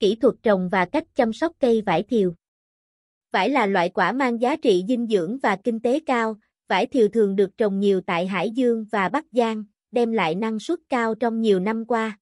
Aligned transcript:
Kỹ 0.00 0.16
thuật 0.16 0.34
trồng 0.42 0.68
và 0.68 0.84
cách 0.84 1.04
chăm 1.14 1.32
sóc 1.32 1.52
cây 1.60 1.82
vải 1.86 2.02
thiều 2.02 2.34
Vải 3.32 3.50
là 3.50 3.66
loại 3.66 3.88
quả 3.88 4.12
mang 4.12 4.40
giá 4.40 4.56
trị 4.56 4.84
dinh 4.88 5.06
dưỡng 5.06 5.38
và 5.38 5.56
kinh 5.56 5.80
tế 5.80 6.00
cao, 6.06 6.36
vải 6.68 6.86
thiều 6.86 7.08
thường 7.08 7.36
được 7.36 7.56
trồng 7.58 7.80
nhiều 7.80 8.00
tại 8.00 8.26
Hải 8.26 8.50
Dương 8.50 8.84
và 8.92 9.08
Bắc 9.08 9.24
Giang, 9.32 9.64
đem 9.90 10.12
lại 10.12 10.34
năng 10.34 10.58
suất 10.58 10.78
cao 10.88 11.14
trong 11.14 11.40
nhiều 11.40 11.60
năm 11.60 11.84
qua. 11.84 12.18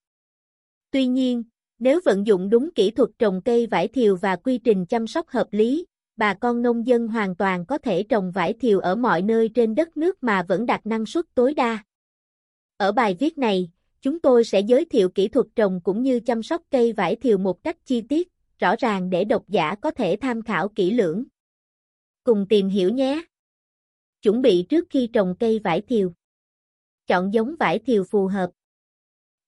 Tuy 0.90 1.06
nhiên, 1.06 1.42
nếu 1.78 2.00
vận 2.04 2.26
dụng 2.26 2.50
đúng 2.50 2.70
kỹ 2.74 2.90
thuật 2.90 3.10
trồng 3.18 3.42
cây 3.44 3.66
vải 3.66 3.88
thiều 3.88 4.16
và 4.16 4.36
quy 4.36 4.58
trình 4.58 4.86
chăm 4.86 5.06
sóc 5.06 5.28
hợp 5.28 5.48
lý, 5.50 5.86
bà 6.16 6.34
con 6.34 6.62
nông 6.62 6.86
dân 6.86 7.08
hoàn 7.08 7.36
toàn 7.36 7.66
có 7.66 7.78
thể 7.78 8.02
trồng 8.02 8.30
vải 8.30 8.52
thiều 8.52 8.80
ở 8.80 8.96
mọi 8.96 9.22
nơi 9.22 9.50
trên 9.54 9.74
đất 9.74 9.96
nước 9.96 10.22
mà 10.22 10.42
vẫn 10.48 10.66
đạt 10.66 10.86
năng 10.86 11.06
suất 11.06 11.24
tối 11.34 11.54
đa. 11.54 11.84
Ở 12.76 12.92
bài 12.92 13.16
viết 13.20 13.38
này, 13.38 13.70
chúng 14.04 14.20
tôi 14.20 14.44
sẽ 14.44 14.60
giới 14.60 14.84
thiệu 14.84 15.08
kỹ 15.08 15.28
thuật 15.28 15.46
trồng 15.56 15.80
cũng 15.84 16.02
như 16.02 16.20
chăm 16.20 16.42
sóc 16.42 16.62
cây 16.70 16.92
vải 16.92 17.16
thiều 17.16 17.38
một 17.38 17.62
cách 17.64 17.76
chi 17.84 18.00
tiết, 18.00 18.32
rõ 18.58 18.74
ràng 18.78 19.10
để 19.10 19.24
độc 19.24 19.48
giả 19.48 19.74
có 19.74 19.90
thể 19.90 20.16
tham 20.20 20.42
khảo 20.42 20.68
kỹ 20.68 20.90
lưỡng. 20.90 21.24
Cùng 22.24 22.46
tìm 22.48 22.68
hiểu 22.68 22.90
nhé! 22.90 23.24
Chuẩn 24.22 24.42
bị 24.42 24.62
trước 24.68 24.86
khi 24.90 25.06
trồng 25.06 25.34
cây 25.40 25.58
vải 25.64 25.80
thiều. 25.80 26.12
Chọn 27.06 27.34
giống 27.34 27.54
vải 27.60 27.78
thiều 27.78 28.04
phù 28.04 28.26
hợp. 28.26 28.50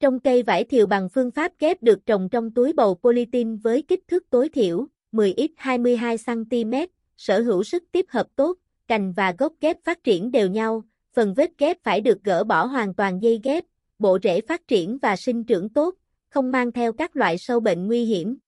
Trồng 0.01 0.21
cây 0.21 0.43
vải 0.43 0.65
thiều 0.65 0.87
bằng 0.87 1.09
phương 1.09 1.31
pháp 1.31 1.53
ghép 1.59 1.83
được 1.83 2.07
trồng 2.07 2.29
trong 2.29 2.51
túi 2.51 2.73
bầu 2.73 2.95
polytin 2.95 3.57
với 3.57 3.83
kích 3.83 4.09
thước 4.09 4.31
tối 4.31 4.49
thiểu 4.49 4.87
10x22cm, 5.13 6.87
sở 7.17 7.41
hữu 7.41 7.65
sức 7.65 7.85
tiếp 7.93 8.07
hợp 8.09 8.27
tốt, 8.37 8.59
cành 8.89 9.13
và 9.13 9.35
gốc 9.39 9.53
ghép 9.61 9.85
phát 9.85 10.05
triển 10.05 10.31
đều 10.31 10.49
nhau, 10.49 10.85
phần 11.13 11.35
vết 11.35 11.51
ghép 11.59 11.83
phải 11.83 12.01
được 12.01 12.25
gỡ 12.25 12.45
bỏ 12.45 12.65
hoàn 12.65 12.95
toàn 12.95 13.23
dây 13.23 13.41
ghép, 13.45 13.65
bộ 13.99 14.19
rễ 14.23 14.41
phát 14.41 14.69
triển 14.69 14.99
và 15.03 15.17
sinh 15.17 15.45
trưởng 15.45 15.69
tốt, 15.69 15.95
không 16.29 16.53
mang 16.53 16.73
theo 16.73 16.93
các 16.93 17.17
loại 17.17 17.39
sâu 17.39 17.61
bệnh 17.61 17.87
nguy 17.87 18.05
hiểm. 18.05 18.39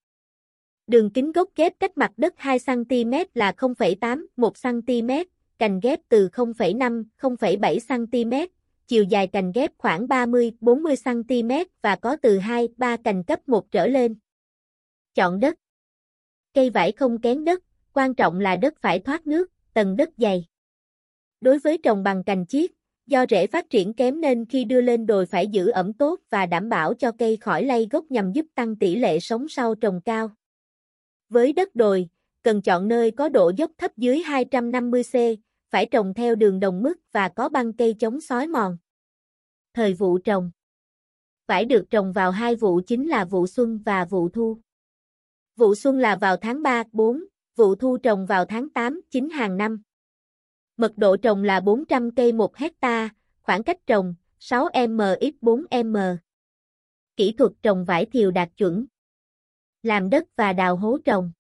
Đường 0.87 1.11
kính 1.11 1.33
gốc 1.33 1.49
ghép 1.57 1.73
cách 1.81 1.99
mặt 1.99 2.13
đất 2.17 2.35
2cm 2.39 3.27
là 3.35 3.53
0,8, 3.57 4.27
1cm, 4.37 5.25
cành 5.59 5.81
ghép 5.81 6.01
từ 6.09 6.29
0,5, 6.29 7.05
0,7 7.21 8.07
cm, 8.07 8.53
chiều 8.87 9.05
dài 9.05 9.27
cành 9.27 9.53
ghép 9.55 9.71
khoảng 9.79 10.09
30, 10.09 10.53
40 10.61 10.95
cm 11.05 11.51
và 11.83 11.97
có 11.97 12.17
từ 12.23 12.39
2, 12.39 12.69
3 12.77 12.97
cành 12.97 13.25
cấp 13.25 13.49
1 13.49 13.71
trở 13.71 13.87
lên. 13.87 14.17
Chọn 15.15 15.41
đất. 15.41 15.55
Cây 16.55 16.71
vải 16.71 16.93
không 16.93 17.21
kén 17.21 17.45
đất, 17.45 17.63
quan 17.93 18.15
trọng 18.15 18.41
là 18.41 18.57
đất 18.57 18.75
phải 18.81 18.99
thoát 18.99 19.27
nước, 19.27 19.53
tầng 19.75 19.97
đất 19.97 20.11
dày. 20.17 20.47
Đối 21.41 21.59
với 21.59 21.79
trồng 21.83 22.03
bằng 22.03 22.25
cành 22.25 22.47
chiết, 22.47 22.71
do 23.09 23.25
rễ 23.31 23.47
phát 23.47 23.71
triển 23.71 23.93
kém 23.95 24.21
nên 24.21 24.47
khi 24.47 24.65
đưa 24.65 24.81
lên 24.81 25.07
đồi 25.07 25.27
phải 25.27 25.47
giữ 25.47 25.69
ẩm 25.69 25.93
tốt 25.93 26.21
và 26.31 26.47
đảm 26.47 26.69
bảo 26.69 26.95
cho 26.95 27.13
cây 27.13 27.37
khỏi 27.37 27.65
lay 27.65 27.87
gốc 27.91 28.05
nhằm 28.11 28.33
giúp 28.33 28.47
tăng 28.55 28.77
tỷ 28.77 28.97
lệ 28.97 29.21
sống 29.21 29.49
sau 29.49 29.75
trồng 29.75 30.01
cao. 30.05 30.31
Với 31.29 31.53
đất 31.53 31.75
đồi, 31.75 32.09
cần 32.43 32.63
chọn 32.63 32.89
nơi 32.89 33.11
có 33.11 33.29
độ 33.29 33.53
dốc 33.57 33.71
thấp 33.79 33.97
dưới 33.97 34.23
250C, 34.27 35.37
phải 35.71 35.87
trồng 35.87 36.15
theo 36.15 36.35
đường 36.35 36.61
đồng 36.61 36.83
mức 36.83 36.95
và 37.13 37.29
có 37.29 37.49
băng 37.49 37.73
cây 37.73 37.95
chống 37.99 38.21
sói 38.21 38.47
mòn. 38.47 38.77
Thời 39.75 39.95
vụ 39.95 40.19
trồng 40.19 40.51
Phải 41.47 41.65
được 41.65 41.91
trồng 41.91 42.13
vào 42.13 42.31
hai 42.31 42.55
vụ 42.55 42.81
chính 42.87 43.09
là 43.09 43.25
vụ 43.25 43.47
xuân 43.47 43.83
và 43.85 44.05
vụ 44.05 44.29
thu. 44.29 44.59
Vụ 45.57 45.75
xuân 45.75 45.99
là 45.99 46.17
vào 46.17 46.37
tháng 46.37 46.63
3, 46.63 46.85
4, 46.93 47.25
vụ 47.57 47.75
thu 47.75 47.97
trồng 47.97 48.27
vào 48.27 48.45
tháng 48.45 48.71
8, 48.71 49.01
9 49.11 49.31
hàng 49.31 49.57
năm. 49.57 49.83
Mật 50.79 50.99
độ 50.99 51.17
trồng 51.17 51.45
là 51.45 51.61
400 51.61 52.11
cây 52.11 52.33
1 52.33 52.57
hecta, 52.57 53.09
khoảng 53.41 53.63
cách 53.63 53.87
trồng 53.87 54.15
6m 54.41 55.17
x 55.21 55.45
4m. 55.45 56.17
Kỹ 57.17 57.33
thuật 57.33 57.53
trồng 57.63 57.85
vải 57.85 58.07
thiều 58.07 58.31
đạt 58.31 58.49
chuẩn. 58.57 58.87
Làm 59.83 60.11
đất 60.11 60.25
và 60.37 60.53
đào 60.53 60.77
hố 60.77 60.99
trồng. 61.05 61.33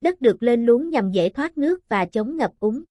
Đất 0.00 0.20
được 0.20 0.42
lên 0.42 0.66
luống 0.66 0.90
nhằm 0.90 1.10
dễ 1.10 1.28
thoát 1.28 1.58
nước 1.58 1.88
và 1.88 2.04
chống 2.04 2.36
ngập 2.36 2.52
úng. 2.60 2.82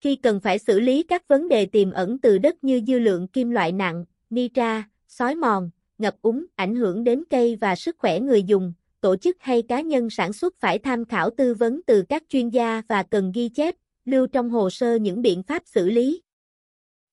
Khi 0.00 0.16
cần 0.16 0.40
phải 0.40 0.58
xử 0.58 0.80
lý 0.80 1.02
các 1.02 1.28
vấn 1.28 1.48
đề 1.48 1.66
tiềm 1.66 1.90
ẩn 1.90 2.18
từ 2.18 2.38
đất 2.38 2.64
như 2.64 2.82
dư 2.86 2.98
lượng 2.98 3.28
kim 3.28 3.50
loại 3.50 3.72
nặng, 3.72 4.04
nitra, 4.30 4.88
sói 5.08 5.34
mòn, 5.34 5.70
ngập 5.98 6.14
úng, 6.22 6.46
ảnh 6.54 6.74
hưởng 6.74 7.04
đến 7.04 7.24
cây 7.30 7.56
và 7.60 7.76
sức 7.76 7.96
khỏe 7.98 8.20
người 8.20 8.42
dùng, 8.42 8.72
tổ 9.00 9.16
chức 9.16 9.36
hay 9.40 9.62
cá 9.62 9.80
nhân 9.80 10.10
sản 10.10 10.32
xuất 10.32 10.54
phải 10.60 10.78
tham 10.78 11.04
khảo 11.04 11.30
tư 11.30 11.54
vấn 11.54 11.80
từ 11.86 12.02
các 12.08 12.22
chuyên 12.28 12.48
gia 12.48 12.82
và 12.88 13.02
cần 13.02 13.32
ghi 13.34 13.48
chép, 13.48 13.74
lưu 14.04 14.26
trong 14.26 14.50
hồ 14.50 14.70
sơ 14.70 14.94
những 14.94 15.22
biện 15.22 15.42
pháp 15.42 15.62
xử 15.66 15.90
lý. 15.90 16.22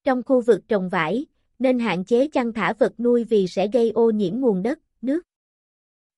Trong 0.03 0.23
khu 0.23 0.41
vực 0.41 0.61
trồng 0.67 0.89
vải, 0.89 1.25
nên 1.59 1.79
hạn 1.79 2.05
chế 2.05 2.27
chăn 2.27 2.53
thả 2.53 2.73
vật 2.73 2.99
nuôi 2.99 3.23
vì 3.23 3.47
sẽ 3.47 3.67
gây 3.67 3.91
ô 3.91 4.09
nhiễm 4.09 4.39
nguồn 4.39 4.63
đất, 4.63 4.79
nước. 5.01 5.21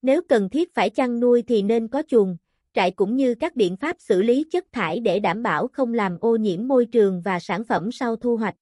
Nếu 0.02 0.22
cần 0.30 0.50
thiết 0.50 0.74
phải 0.74 0.90
chăn 0.90 1.20
nuôi 1.20 1.44
thì 1.48 1.62
nên 1.62 1.88
có 1.88 2.04
chuồng, 2.08 2.38
trại 2.74 2.92
cũng 2.92 3.16
như 3.16 3.36
các 3.36 3.56
biện 3.56 3.78
pháp 3.78 3.96
xử 4.00 4.22
lý 4.22 4.46
chất 4.52 4.66
thải 4.72 5.00
để 5.00 5.20
đảm 5.20 5.44
bảo 5.44 5.68
không 5.68 5.94
làm 5.94 6.18
ô 6.22 6.36
nhiễm 6.36 6.68
môi 6.68 6.86
trường 6.86 7.22
và 7.22 7.40
sản 7.40 7.64
phẩm 7.64 7.92
sau 7.92 8.16
thu 8.16 8.38
hoạch. 8.38 8.56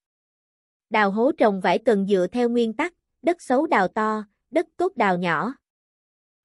Đào 0.90 1.12
hố 1.12 1.32
trồng 1.32 1.62
vải 1.62 1.80
cần 1.80 2.08
dựa 2.08 2.28
theo 2.32 2.50
nguyên 2.50 2.74
tắc, 2.74 2.94
đất 3.22 3.42
xấu 3.42 3.68
đào 3.68 3.88
to, 3.88 4.24
đất 4.52 4.68
tốt 4.78 4.92
đào 4.96 5.18
nhỏ. 5.18 5.54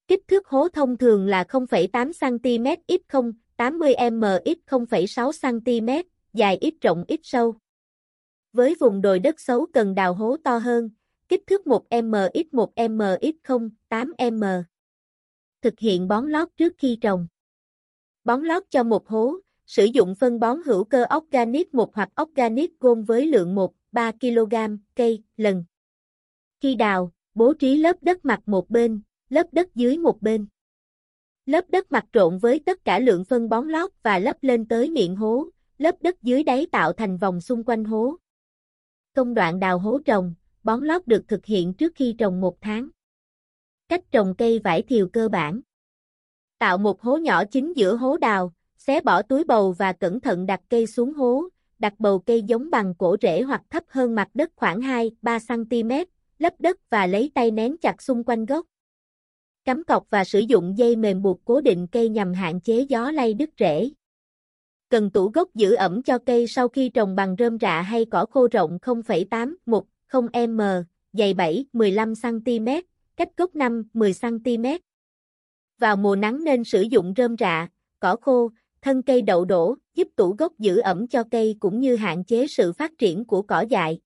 Kích 0.09 0.29
thước 0.29 0.49
hố 0.49 0.69
thông 0.69 0.97
thường 0.97 1.27
là 1.27 1.45
0,8 1.49 2.13
cm 2.21 2.83
x 2.89 3.09
0, 3.09 3.33
80 3.63 3.95
m 4.11 4.25
x 4.45 4.59
0,6 4.67 5.33
cm, 5.43 6.09
dài 6.33 6.59
ít 6.61 6.75
rộng 6.81 7.05
ít 7.09 7.21
sâu. 7.23 7.55
Với 8.53 8.75
vùng 8.81 9.01
đồi 9.01 9.19
đất 9.19 9.41
xấu 9.41 9.67
cần 9.73 9.95
đào 9.95 10.15
hố 10.15 10.37
to 10.45 10.59
hơn, 10.59 10.91
kích 11.29 11.43
thước 11.47 11.67
1 11.67 11.85
m 11.91 12.15
x 12.35 12.47
1 12.53 12.73
m 12.77 13.01
x 13.23 13.35
0, 13.45 13.71
8 13.89 14.13
m. 14.33 14.45
Thực 15.63 15.79
hiện 15.79 16.09
bón 16.09 16.29
lót 16.29 16.49
trước 16.57 16.73
khi 16.79 16.99
trồng. 17.01 17.27
Bón 18.25 18.43
lót 18.43 18.63
cho 18.71 18.83
một 18.83 19.09
hố, 19.09 19.37
sử 19.67 19.85
dụng 19.85 20.15
phân 20.15 20.41
bón 20.41 20.59
hữu 20.67 20.85
cơ 20.85 21.05
organic 21.17 21.75
1 21.75 21.95
hoặc 21.95 22.09
organic 22.23 22.81
gồm 22.81 23.05
với 23.05 23.27
lượng 23.27 23.55
1, 23.55 23.75
3 23.93 24.13
kg 24.13 24.55
cây 24.95 25.23
lần. 25.37 25.65
Khi 26.61 26.75
đào, 26.75 27.13
bố 27.35 27.53
trí 27.55 27.77
lớp 27.77 27.97
đất 28.01 28.25
mặt 28.25 28.41
một 28.47 28.71
bên, 28.71 29.03
lớp 29.29 29.47
đất 29.53 29.75
dưới 29.75 29.99
một 29.99 30.23
bên. 30.23 30.47
Lớp 31.47 31.65
đất 31.71 31.93
mặt 31.93 32.05
trộn 32.13 32.39
với 32.39 32.61
tất 32.67 32.85
cả 32.85 32.99
lượng 32.99 33.25
phân 33.25 33.49
bón 33.49 33.69
lót 33.69 33.91
và 34.03 34.19
lấp 34.19 34.37
lên 34.41 34.69
tới 34.69 34.91
miệng 34.91 35.17
hố, 35.17 35.47
lớp 35.79 35.97
đất 36.01 36.23
dưới 36.23 36.43
đáy 36.43 36.67
tạo 36.73 36.93
thành 36.93 37.17
vòng 37.17 37.41
xung 37.41 37.65
quanh 37.65 37.85
hố. 37.85 38.17
Công 39.15 39.35
đoạn 39.35 39.61
đào 39.61 39.79
hố 39.79 39.99
trồng, 40.05 40.35
bón 40.63 40.85
lót 40.85 41.07
được 41.07 41.29
thực 41.29 41.47
hiện 41.47 41.75
trước 41.75 41.93
khi 41.95 42.15
trồng 42.19 42.41
một 42.41 42.61
tháng. 42.61 42.89
Cách 43.89 44.05
trồng 44.11 44.35
cây 44.39 44.59
vải 44.59 44.83
thiều 44.83 45.09
cơ 45.09 45.29
bản 45.29 45.61
Tạo 46.59 46.79
một 46.79 47.03
hố 47.03 47.17
nhỏ 47.17 47.45
chính 47.45 47.77
giữa 47.77 47.97
hố 47.97 48.17
đào, 48.17 48.53
xé 48.77 49.01
bỏ 49.01 49.23
túi 49.23 49.45
bầu 49.45 49.73
và 49.73 49.93
cẩn 49.93 50.21
thận 50.21 50.47
đặt 50.47 50.61
cây 50.69 50.87
xuống 50.87 51.13
hố, 51.13 51.45
đặt 51.79 51.95
bầu 51.99 52.19
cây 52.19 52.43
giống 52.43 52.71
bằng 52.71 52.95
cổ 52.95 53.17
rễ 53.23 53.43
hoặc 53.43 53.63
thấp 53.71 53.85
hơn 53.89 54.15
mặt 54.15 54.29
đất 54.35 54.51
khoảng 54.57 54.81
2-3 54.81 55.39
cm, 55.49 56.11
lấp 56.39 56.55
đất 56.59 56.91
và 56.91 57.07
lấy 57.07 57.31
tay 57.35 57.51
nén 57.51 57.77
chặt 57.79 58.03
xung 58.03 58.25
quanh 58.25 58.47
gốc. 58.47 58.67
Cắm 59.65 59.85
cọc 59.85 60.07
và 60.11 60.25
sử 60.25 60.39
dụng 60.39 60.79
dây 60.79 60.97
mềm 60.97 61.23
buộc 61.23 61.45
cố 61.45 61.61
định 61.61 61.87
cây 61.87 62.09
nhằm 62.09 62.33
hạn 62.33 62.61
chế 62.61 62.81
gió 62.81 63.11
lay 63.11 63.35
đứt 63.35 63.51
rễ. 63.59 63.91
Cần 64.89 65.11
tủ 65.11 65.29
gốc 65.29 65.55
giữ 65.55 65.75
ẩm 65.75 66.03
cho 66.03 66.19
cây 66.19 66.47
sau 66.47 66.69
khi 66.69 66.89
trồng 66.89 67.17
bằng 67.17 67.37
rơm 67.39 67.59
rạ 67.59 67.83
hay 67.83 68.05
cỏ 68.05 68.27
khô 68.31 68.49
rộng 68.53 68.79
0,8-1,0m, 68.83 70.85
dày 71.13 71.35
7, 71.35 71.65
15 71.73 72.15
cm, 72.23 72.69
cách 73.17 73.29
gốc 73.37 73.57
5, 73.57 73.83
10 73.93 74.13
cm. 74.21 74.67
Vào 75.79 75.97
mùa 75.97 76.17
nắng 76.17 76.45
nên 76.45 76.65
sử 76.65 76.83
dụng 76.83 77.15
rơm 77.17 77.37
rạ, 77.39 77.69
cỏ 78.01 78.17
khô, 78.21 78.51
thân 78.83 79.03
cây 79.03 79.23
đậu 79.23 79.45
đổ, 79.45 79.77
giúp 79.95 80.09
tủ 80.17 80.35
gốc 80.39 80.53
giữ 80.59 80.79
ẩm 80.79 81.07
cho 81.07 81.25
cây 81.31 81.57
cũng 81.61 81.81
như 81.81 81.97
hạn 81.97 82.25
chế 82.25 82.47
sự 82.47 82.73
phát 82.73 82.93
triển 82.99 83.25
của 83.25 83.43
cỏ 83.43 83.61
dại. 83.61 84.01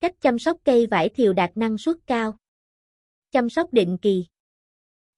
Cách 0.00 0.20
chăm 0.20 0.38
sóc 0.38 0.56
cây 0.64 0.86
vải 0.86 1.08
thiều 1.08 1.32
đạt 1.32 1.56
năng 1.56 1.78
suất 1.78 1.96
cao. 2.06 2.36
Chăm 3.30 3.50
sóc 3.50 3.72
định 3.72 3.98
kỳ. 3.98 4.26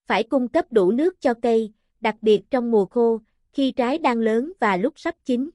Phải 0.09 0.23
cung 0.23 0.47
cấp 0.47 0.65
đủ 0.71 0.91
nước 0.91 1.21
cho 1.21 1.33
cây, 1.33 1.73
đặc 2.01 2.15
biệt 2.21 2.41
trong 2.51 2.71
mùa 2.71 2.85
khô, 2.85 3.21
khi 3.53 3.71
trái 3.71 3.97
đang 3.97 4.17
lớn 4.17 4.51
và 4.59 4.77
lúc 4.77 4.93
sắp 4.95 5.15
chín. 5.25 5.49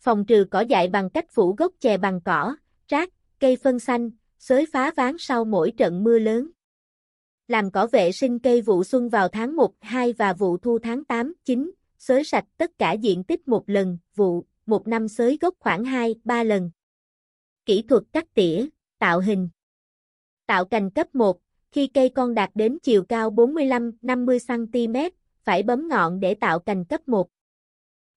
Phòng 0.00 0.26
trừ 0.26 0.44
cỏ 0.50 0.60
dại 0.60 0.88
bằng 0.88 1.10
cách 1.10 1.26
phủ 1.30 1.54
gốc 1.58 1.72
chè 1.80 1.96
bằng 1.96 2.20
cỏ, 2.24 2.56
rác, 2.88 3.10
cây 3.40 3.56
phân 3.56 3.78
xanh, 3.78 4.10
xới 4.38 4.66
phá 4.72 4.92
ván 4.96 5.16
sau 5.18 5.44
mỗi 5.44 5.72
trận 5.76 6.04
mưa 6.04 6.18
lớn 6.18 6.50
làm 7.48 7.70
cỏ 7.70 7.86
vệ 7.86 8.12
sinh 8.12 8.38
cây 8.38 8.62
vụ 8.62 8.84
xuân 8.84 9.08
vào 9.08 9.28
tháng 9.28 9.56
1, 9.56 9.74
2 9.80 10.12
và 10.12 10.32
vụ 10.32 10.56
thu 10.56 10.78
tháng 10.78 11.04
8, 11.04 11.34
9, 11.44 11.70
xới 11.98 12.24
sạch 12.24 12.44
tất 12.56 12.78
cả 12.78 12.92
diện 12.92 13.24
tích 13.24 13.48
một 13.48 13.64
lần, 13.66 13.98
vụ, 14.14 14.44
một 14.66 14.88
năm 14.88 15.08
xới 15.08 15.38
gốc 15.40 15.54
khoảng 15.58 15.84
2, 15.84 16.14
3 16.24 16.42
lần. 16.42 16.70
Kỹ 17.66 17.82
thuật 17.88 18.02
cắt 18.12 18.34
tỉa, 18.34 18.66
tạo 18.98 19.20
hình. 19.20 19.48
Tạo 20.46 20.64
cành 20.64 20.90
cấp 20.90 21.14
1, 21.14 21.40
khi 21.72 21.86
cây 21.86 22.08
con 22.08 22.34
đạt 22.34 22.50
đến 22.54 22.78
chiều 22.82 23.02
cao 23.02 23.30
45-50 23.30 24.38
cm, 24.48 24.96
phải 25.44 25.62
bấm 25.62 25.88
ngọn 25.88 26.20
để 26.20 26.34
tạo 26.34 26.58
cành 26.58 26.84
cấp 26.84 27.08
1. 27.08 27.28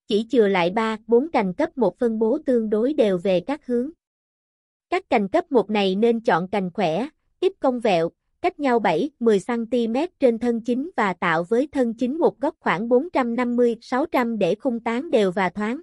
Chỉ 0.06 0.26
chừa 0.30 0.48
lại 0.48 0.70
3, 0.70 0.96
4 1.06 1.30
cành 1.30 1.54
cấp 1.54 1.78
1 1.78 1.98
phân 1.98 2.18
bố 2.18 2.38
tương 2.46 2.70
đối 2.70 2.92
đều 2.92 3.18
về 3.18 3.40
các 3.40 3.66
hướng. 3.66 3.90
Các 4.90 5.10
cành 5.10 5.28
cấp 5.28 5.52
1 5.52 5.70
này 5.70 5.94
nên 5.94 6.20
chọn 6.20 6.48
cành 6.48 6.70
khỏe, 6.70 7.08
ít 7.40 7.52
cong 7.60 7.80
vẹo, 7.80 8.10
cách 8.40 8.60
nhau 8.60 8.80
7-10cm 8.80 10.08
trên 10.20 10.38
thân 10.38 10.60
chính 10.60 10.90
và 10.96 11.12
tạo 11.12 11.44
với 11.44 11.68
thân 11.72 11.94
chính 11.94 12.18
một 12.18 12.40
góc 12.40 12.54
khoảng 12.60 12.88
450-600 12.88 14.38
để 14.38 14.54
khung 14.54 14.80
tán 14.80 15.10
đều 15.10 15.30
và 15.30 15.48
thoáng. 15.48 15.80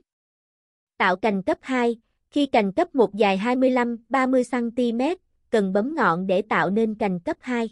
Tạo 0.98 1.16
cành 1.16 1.44
cấp 1.44 1.58
2, 1.62 1.96
khi 2.30 2.46
cành 2.46 2.72
cấp 2.72 2.96
1 2.96 3.16
dài 3.16 3.38
25-30cm, 3.38 5.16
cần 5.52 5.74
bấm 5.74 5.96
ngọn 5.96 6.28
để 6.28 6.42
tạo 6.42 6.70
nên 6.70 6.96
cành 6.96 7.20
cấp 7.20 7.38
2. 7.40 7.70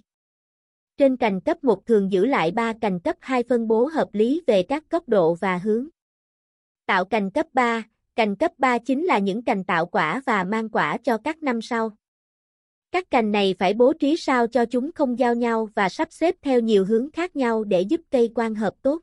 Trên 0.98 1.18
cành 1.18 1.42
cấp 1.42 1.64
1 1.64 1.86
thường 1.86 2.12
giữ 2.12 2.26
lại 2.26 2.52
3 2.52 2.74
cành 2.82 3.00
cấp 3.00 3.16
2 3.20 3.44
phân 3.50 3.68
bố 3.68 3.86
hợp 3.86 4.10
lý 4.14 4.42
về 4.48 4.64
các 4.64 4.84
góc 4.90 5.10
độ 5.10 5.34
và 5.34 5.58
hướng. 5.58 5.88
Tạo 6.86 7.06
cành 7.06 7.32
cấp 7.32 7.46
3, 7.54 7.84
cành 8.16 8.36
cấp 8.36 8.52
3 8.58 8.78
chính 8.78 9.06
là 9.06 9.20
những 9.20 9.44
cành 9.44 9.64
tạo 9.64 9.86
quả 9.86 10.22
và 10.26 10.44
mang 10.44 10.70
quả 10.70 10.98
cho 10.98 11.18
các 11.18 11.44
năm 11.44 11.62
sau. 11.62 11.92
Các 12.92 13.12
cành 13.12 13.32
này 13.32 13.56
phải 13.60 13.74
bố 13.74 13.94
trí 13.94 14.18
sao 14.18 14.48
cho 14.48 14.66
chúng 14.66 14.92
không 14.92 15.20
giao 15.20 15.36
nhau 15.36 15.70
và 15.76 15.90
sắp 15.90 16.08
xếp 16.12 16.36
theo 16.42 16.60
nhiều 16.60 16.86
hướng 16.86 17.12
khác 17.12 17.36
nhau 17.36 17.64
để 17.64 17.82
giúp 17.82 18.02
cây 18.12 18.32
quang 18.36 18.56
hợp 18.56 18.74
tốt. 18.82 19.02